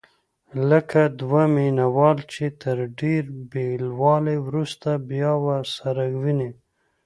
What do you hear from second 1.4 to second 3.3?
مینه وال چې تر ډېر